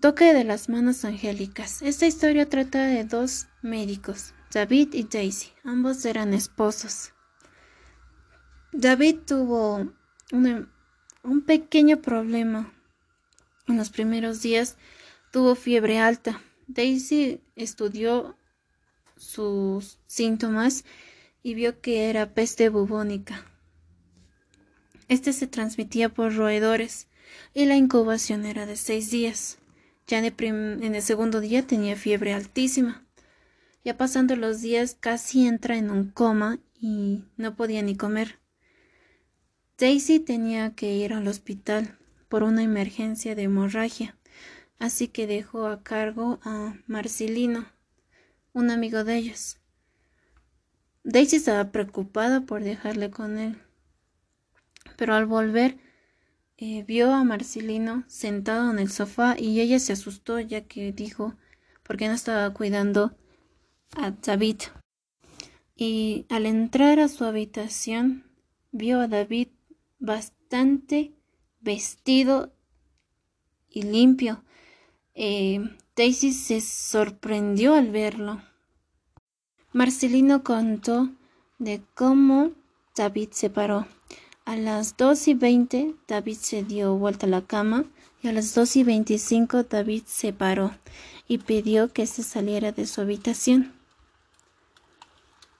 Toque 0.00 0.32
de 0.32 0.44
las 0.44 0.68
manos 0.68 1.04
angélicas. 1.04 1.82
Esta 1.82 2.06
historia 2.06 2.48
trata 2.48 2.86
de 2.86 3.02
dos 3.02 3.48
médicos, 3.62 4.32
David 4.52 4.90
y 4.92 5.02
Daisy. 5.02 5.48
Ambos 5.64 6.04
eran 6.04 6.34
esposos. 6.34 7.12
David 8.70 9.16
tuvo 9.26 9.92
un 10.30 11.40
pequeño 11.44 12.00
problema. 12.00 12.72
En 13.66 13.76
los 13.76 13.90
primeros 13.90 14.40
días 14.40 14.76
tuvo 15.32 15.56
fiebre 15.56 15.98
alta. 15.98 16.40
Daisy 16.68 17.40
estudió 17.56 18.36
sus 19.16 19.98
síntomas 20.06 20.84
y 21.42 21.54
vio 21.54 21.80
que 21.80 22.08
era 22.08 22.34
peste 22.34 22.68
bubónica. 22.68 23.44
Este 25.08 25.32
se 25.32 25.48
transmitía 25.48 26.08
por 26.08 26.36
roedores 26.36 27.08
y 27.52 27.64
la 27.64 27.74
incubación 27.74 28.46
era 28.46 28.64
de 28.64 28.76
seis 28.76 29.10
días. 29.10 29.57
Ya 30.08 30.20
en 30.20 30.94
el, 30.94 31.02
segundo 31.02 31.38
día 31.38 31.66
tenía 31.66 31.94
fiebre 31.94 32.32
altísima. 32.32 33.06
Ya 33.84 33.98
pasando 33.98 34.36
los 34.36 34.62
días 34.62 34.96
casi 34.98 35.46
entra 35.46 35.76
en 35.76 35.90
un 35.90 36.10
coma 36.10 36.58
y 36.80 37.24
no 37.36 37.54
podía 37.56 37.82
ni 37.82 37.94
comer. 37.94 38.38
Daisy 39.76 40.18
tenía 40.18 40.74
que 40.74 40.94
ir 40.94 41.12
al 41.12 41.28
hospital 41.28 41.98
por 42.30 42.42
una 42.42 42.62
emergencia 42.62 43.34
de 43.34 43.42
hemorragia, 43.42 44.16
así 44.78 45.08
que 45.08 45.26
dejó 45.26 45.66
a 45.66 45.82
cargo 45.82 46.40
a 46.42 46.74
Marcelino, 46.86 47.66
un 48.54 48.70
amigo 48.70 49.04
de 49.04 49.16
ellos. 49.16 49.60
Daisy 51.04 51.36
estaba 51.36 51.70
preocupada 51.70 52.40
por 52.40 52.64
dejarle 52.64 53.10
con 53.10 53.38
él, 53.38 53.60
pero 54.96 55.14
al 55.14 55.26
volver 55.26 55.76
eh, 56.58 56.82
vio 56.82 57.14
a 57.14 57.22
Marcelino 57.22 58.02
sentado 58.08 58.70
en 58.70 58.80
el 58.80 58.90
sofá 58.90 59.36
y 59.38 59.60
ella 59.60 59.78
se 59.78 59.92
asustó 59.92 60.40
ya 60.40 60.62
que 60.62 60.92
dijo 60.92 61.34
porque 61.84 62.08
no 62.08 62.14
estaba 62.14 62.52
cuidando 62.52 63.16
a 63.96 64.10
David. 64.10 64.56
Y 65.76 66.26
al 66.28 66.46
entrar 66.46 66.98
a 66.98 67.06
su 67.06 67.24
habitación 67.24 68.24
vio 68.72 69.00
a 69.00 69.06
David 69.06 69.48
bastante 70.00 71.12
vestido 71.60 72.52
y 73.70 73.82
limpio. 73.82 74.42
Eh, 75.14 75.60
Daisy 75.94 76.32
se 76.32 76.60
sorprendió 76.60 77.74
al 77.74 77.90
verlo. 77.90 78.42
Marcelino 79.72 80.42
contó 80.42 81.10
de 81.58 81.82
cómo 81.94 82.50
David 82.96 83.28
se 83.30 83.48
paró. 83.48 83.86
A 84.48 84.56
las 84.56 84.96
dos 84.96 85.28
y 85.28 85.34
veinte 85.34 85.94
David 86.06 86.38
se 86.40 86.62
dio 86.62 86.96
vuelta 86.96 87.26
a 87.26 87.28
la 87.28 87.42
cama 87.42 87.84
y 88.22 88.28
a 88.28 88.32
las 88.32 88.54
dos 88.54 88.76
y 88.76 88.82
veinticinco 88.82 89.62
David 89.64 90.04
se 90.06 90.32
paró 90.32 90.70
y 91.28 91.36
pidió 91.36 91.92
que 91.92 92.06
se 92.06 92.22
saliera 92.22 92.72
de 92.72 92.86
su 92.86 93.02
habitación. 93.02 93.77